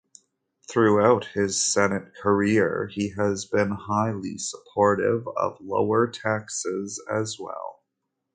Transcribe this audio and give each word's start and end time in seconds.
Throughout 0.67 1.25
his 1.25 1.63
Senate 1.63 2.15
career 2.15 2.87
he 2.91 3.09
has 3.09 3.45
been 3.45 3.69
highly 3.69 4.39
supportive 4.39 5.27
of 5.37 5.59
lower 5.61 6.07
taxes 6.07 6.99
as 7.07 7.37
well. 7.39 7.83